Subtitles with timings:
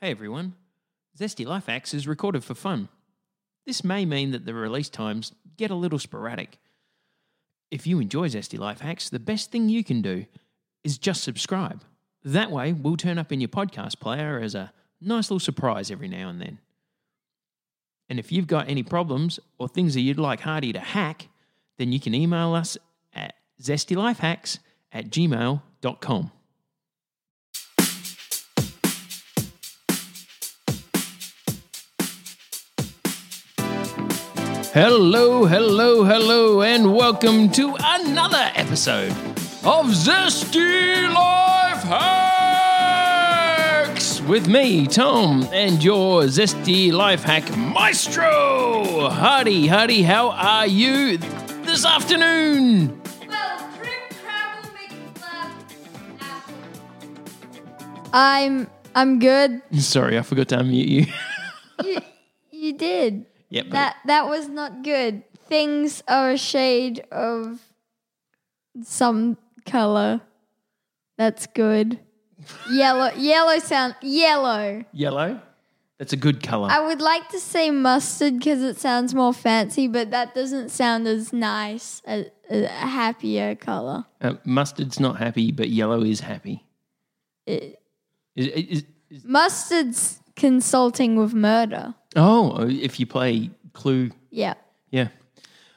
[0.00, 0.54] Hey everyone,
[1.18, 2.88] Zesty Life Hacks is recorded for fun.
[3.66, 6.58] This may mean that the release times get a little sporadic.
[7.72, 10.26] If you enjoy Zesty Life Hacks, the best thing you can do
[10.84, 11.82] is just subscribe.
[12.22, 16.06] That way, we'll turn up in your podcast player as a nice little surprise every
[16.06, 16.60] now and then.
[18.08, 21.26] And if you've got any problems or things that you'd like Hardy to hack,
[21.76, 22.78] then you can email us
[23.12, 24.60] at zestylifehacks
[24.92, 26.30] at gmail.com.
[34.80, 39.10] Hello, hello, hello, and welcome to another episode
[39.64, 41.82] of Zesty Life
[43.82, 49.08] Hacks with me, Tom, and your Zesty Life Hack Maestro.
[49.10, 51.18] Hardy, Hardy, how are you
[51.64, 53.02] this afternoon?
[53.26, 55.50] Well, Crib Crabble McFlap
[56.20, 56.54] Apple.
[58.12, 59.60] I'm I'm good.
[59.80, 61.06] Sorry, I forgot to unmute you.
[61.84, 62.00] You,
[62.52, 63.26] you did.
[63.50, 63.70] Yep.
[63.70, 65.22] That that was not good.
[65.48, 67.60] Things are a shade of
[68.82, 69.36] some
[69.66, 70.20] color.
[71.16, 71.98] That's good.
[72.70, 74.84] Yellow yellow sound yellow.
[74.92, 75.40] Yellow.
[75.98, 76.68] That's a good color.
[76.70, 81.08] I would like to say mustard because it sounds more fancy, but that doesn't sound
[81.08, 82.02] as nice.
[82.06, 84.04] A, a happier color.
[84.20, 86.64] Uh, mustard's not happy, but yellow is happy.
[87.46, 87.80] It-
[88.36, 91.96] Is, is, is, mustard's consulting with murder.
[92.16, 94.54] Oh, if you play Clue Yeah.
[94.90, 95.08] Yeah.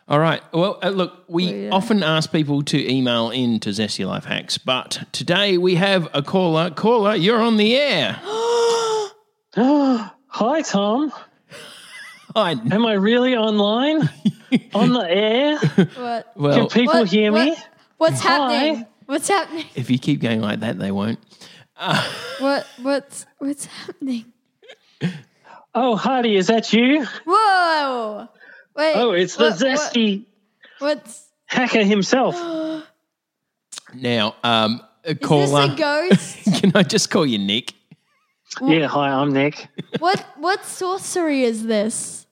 [0.08, 0.42] All right.
[0.54, 1.70] Well, uh, look, we yeah.
[1.72, 6.22] often ask people to email in to Zesty Life Hacks, but today we have a
[6.22, 6.70] caller.
[6.72, 8.20] Caller, you're on the air.
[9.56, 11.12] Hi, Tom.
[12.36, 12.52] Hi.
[12.52, 14.10] Am I really online?
[14.74, 15.58] On the air?
[15.58, 16.34] What?
[16.34, 17.50] Can Well, people What- hear me?
[17.52, 18.30] what- What's Hi.
[18.30, 18.86] happening?
[19.06, 19.66] What's happening?
[19.76, 21.20] if you keep going like that, they won't.
[22.40, 24.26] What what's what's happening?
[25.74, 27.06] Oh, Hardy, is that you?
[27.26, 28.28] Whoa!
[28.76, 28.94] Wait.
[28.96, 30.26] Oh, it's the what- what- zesty
[30.80, 32.36] what's hacker himself.
[33.94, 35.68] Now, um, a is caller.
[35.68, 36.44] this a ghost?
[36.62, 37.74] Can I just call you Nick?
[38.62, 39.68] Yeah, hi, I'm Nick.
[40.00, 42.26] what what sorcery is this?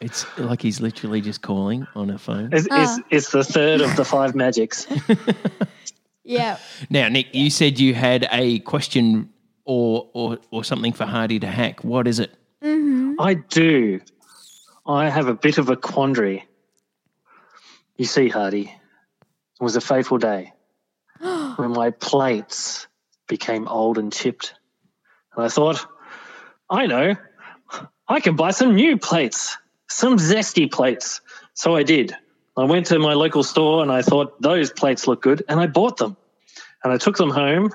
[0.00, 2.50] It's like he's literally just calling on a phone.
[2.52, 4.86] It's, it's, it's the third of the five magics.
[6.24, 6.58] Yeah.
[6.88, 9.30] Now, Nick, you said you had a question
[9.64, 11.84] or or or something for Hardy to hack.
[11.84, 12.34] What is it?
[12.62, 13.20] Mm-hmm.
[13.20, 14.00] I do.
[14.86, 16.44] I have a bit of a quandary.
[17.96, 20.52] You see, Hardy, it was a fateful day
[21.20, 22.86] when my plates
[23.28, 24.54] became old and chipped.
[25.34, 25.86] And I thought,
[26.68, 27.14] I know,
[28.08, 29.56] I can buy some new plates,
[29.88, 31.20] some zesty plates.
[31.54, 32.14] So I did.
[32.56, 35.66] I went to my local store and I thought those plates look good and I
[35.66, 36.16] bought them.
[36.84, 37.70] And I took them home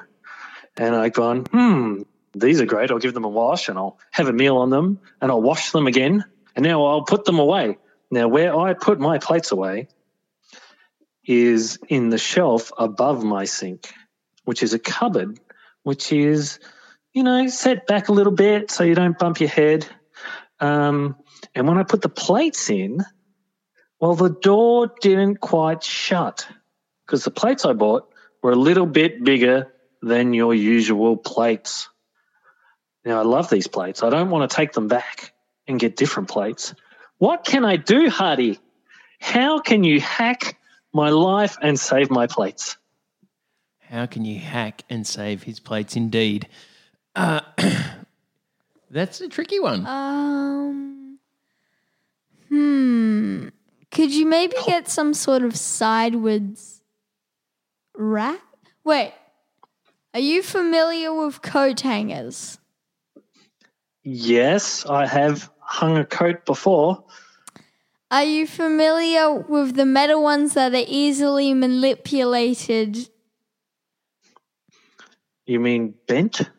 [0.77, 2.91] and I gone, hmm, these are great.
[2.91, 5.71] I'll give them a wash and I'll have a meal on them and I'll wash
[5.71, 6.23] them again.
[6.55, 7.77] And now I'll put them away.
[8.09, 9.87] Now, where I put my plates away
[11.25, 13.91] is in the shelf above my sink,
[14.46, 15.40] which is a cupboard,
[15.84, 16.59] which is,
[17.13, 19.85] you know, set back a little bit so you don't bump your head.
[20.59, 21.16] Um,
[21.53, 23.03] and when I put the plates in,
[23.99, 26.47] well, the door didn't quite shut
[27.05, 28.09] because the plates I bought
[28.41, 29.73] were a little bit bigger
[30.07, 31.89] than your usual plates.
[33.05, 34.03] Now, I love these plates.
[34.03, 35.33] I don't want to take them back
[35.67, 36.73] and get different plates.
[37.17, 38.59] What can I do, Hardy?
[39.19, 40.57] How can you hack
[40.93, 42.77] my life and save my plates?
[43.89, 45.95] How can you hack and save his plates?
[45.95, 46.47] Indeed.
[47.15, 47.41] Uh,
[48.91, 49.85] that's a tricky one.
[49.87, 51.19] Um.
[52.49, 53.47] Hmm.
[53.91, 56.81] Could you maybe get some sort of sideways
[57.95, 58.41] rack?
[58.83, 59.13] Wait,
[60.17, 62.58] are you familiar with coat hangers?
[64.03, 67.03] Yes, I have hung a coat before.
[68.09, 72.97] Are you familiar with the metal ones that are easily manipulated?
[75.46, 76.49] You mean bent?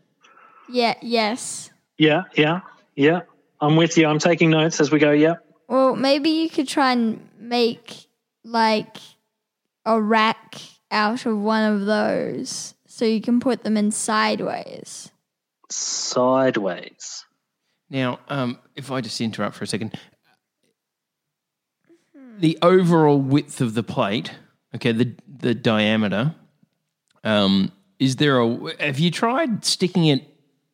[0.68, 1.70] Yeah, yes.
[1.96, 2.60] Yeah, yeah,
[2.94, 3.22] yeah.
[3.60, 4.06] I'm with you.
[4.06, 5.10] I'm taking notes as we go.
[5.10, 5.34] Yeah.
[5.66, 8.06] Well, maybe you could try and make
[8.44, 8.98] like
[9.84, 10.54] a rack
[10.92, 15.12] out of one of those so you can put them in sideways.
[15.70, 17.24] Sideways.
[17.88, 19.96] Now, um, if I just interrupt for a second,
[22.40, 24.32] the overall width of the plate,
[24.74, 26.34] okay, the the diameter,
[27.22, 28.84] um, is there a?
[28.84, 30.26] Have you tried sticking it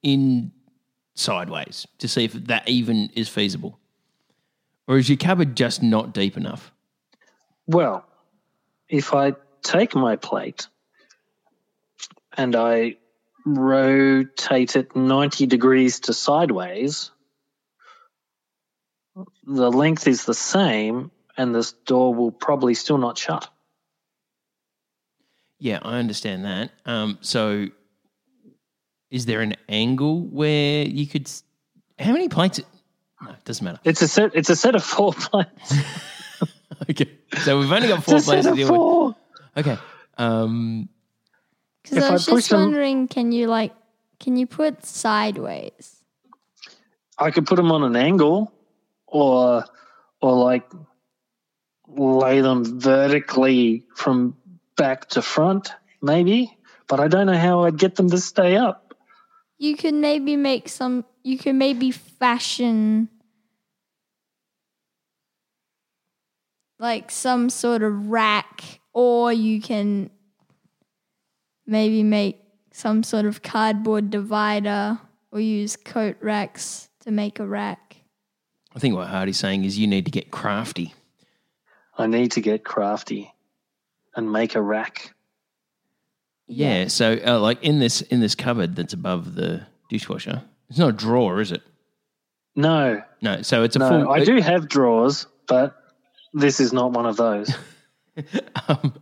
[0.02, 0.50] in
[1.14, 3.78] sideways to see if that even is feasible,
[4.88, 6.72] or is your cupboard just not deep enough?
[7.66, 8.02] Well,
[8.88, 10.68] if I take my plate
[12.36, 12.96] and I
[13.46, 17.10] rotate it 90 degrees to sideways,
[19.46, 23.48] the length is the same and this door will probably still not shut.
[25.58, 26.72] Yeah, I understand that.
[26.84, 27.68] Um, so,
[29.10, 31.30] is there an angle where you could?
[31.98, 32.60] How many plates?
[33.22, 33.80] No, it doesn't matter.
[33.84, 35.74] It's a set it's a set of four plates.
[36.90, 37.08] Okay,
[37.44, 38.76] so we've only got four plates to deal with.
[38.76, 39.16] four.
[39.56, 39.78] Okay.
[40.18, 40.88] Um,
[41.84, 43.72] Because If I I was push just them- wondering, can you like,
[44.18, 46.02] can you put sideways?
[47.18, 48.52] I could put them on an angle
[49.06, 49.64] or
[50.20, 50.68] or like
[51.86, 54.36] lay them vertically from
[54.76, 55.70] back to front
[56.02, 56.56] maybe,
[56.88, 58.94] but I don't know how I'd get them to stay up.
[59.58, 61.04] You could maybe make some.
[61.22, 63.08] You could maybe fashion
[66.78, 70.10] like some sort of rack, or you can
[71.66, 72.40] maybe make
[72.72, 74.98] some sort of cardboard divider,
[75.30, 77.96] or use coat racks to make a rack.
[78.74, 80.94] I think what Hardy's saying is you need to get crafty.
[81.96, 83.32] I need to get crafty
[84.16, 85.14] and make a rack.
[86.46, 86.88] Yeah.
[86.88, 90.92] So, uh, like in this in this cupboard that's above the dishwasher, it's not a
[90.92, 91.62] drawer, is it?
[92.56, 93.42] No, No.
[93.42, 94.10] So it's a no, full.
[94.10, 95.76] I do have drawers, but
[96.32, 97.54] this is not one of those.
[98.68, 98.94] Um,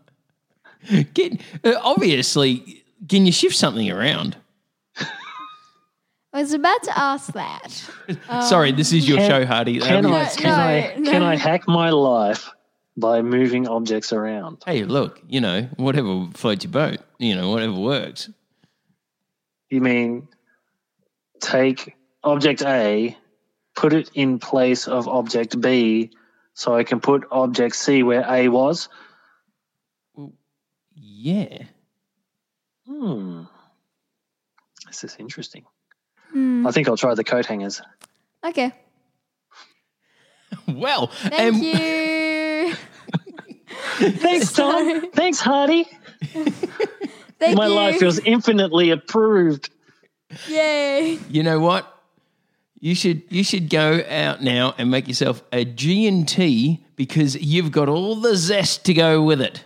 [1.14, 2.84] get uh, obviously.
[3.08, 4.36] Can you shift something around?
[6.34, 7.68] I was about to ask that.
[8.48, 9.80] Sorry, this is your Can- show, Hardy.
[9.80, 11.10] Can Um, I no, can I no.
[11.10, 12.48] can I hack my life
[12.96, 14.62] by moving objects around?
[14.64, 18.30] Hey, look, you know, whatever floats your boat, you know, whatever works.
[19.68, 20.28] You mean
[21.40, 23.16] take object A,
[23.74, 26.12] put it in place of object B,
[26.54, 28.88] so I can put object C where A was?
[31.04, 31.64] Yeah.
[32.86, 33.42] Hmm.
[34.86, 35.64] This is interesting.
[36.30, 36.64] Hmm.
[36.66, 37.82] I think I'll try the coat hangers.
[38.44, 38.72] Okay.
[40.68, 42.74] Well, Thank and you.
[44.18, 45.10] Thanks, Tom.
[45.12, 45.84] Thanks, Hardy.
[47.38, 47.74] Thank My you.
[47.74, 49.70] life feels infinitely approved.
[50.48, 51.18] Yay.
[51.30, 51.88] you know what?
[52.80, 57.34] You should you should go out now and make yourself a G and T because
[57.36, 59.64] you've got all the zest to go with it.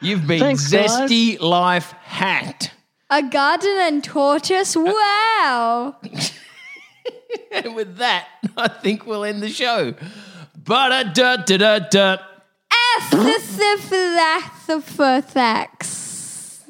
[0.00, 0.90] You've been Thanks, guys.
[0.90, 2.72] zesty life hacked.
[3.10, 4.76] A garden and tortoise?
[4.76, 5.96] Wow.
[7.50, 9.94] And with that, I think we'll end the show.
[10.64, 12.18] But da da da da.
[12.98, 16.62] F the thax.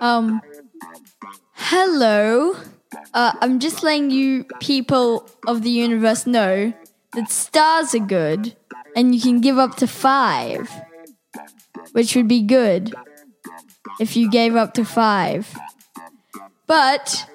[0.00, 0.40] Um.
[1.54, 2.56] Hello.
[3.14, 6.74] Uh, I'm just letting you people of the universe know
[7.14, 8.54] that stars are good,
[8.96, 10.68] and you can give up to five,
[11.92, 12.94] which would be good
[14.00, 15.54] if you gave up to five.
[16.66, 17.26] But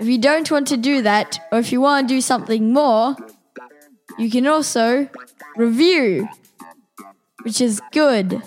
[0.00, 3.16] if you don't want to do that, or if you want to do something more,
[4.16, 5.08] you can also
[5.56, 6.28] review,
[7.42, 8.40] which is good.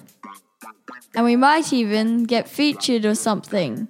[1.14, 3.90] And we might even get featured or something.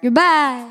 [0.00, 0.70] Goodbye.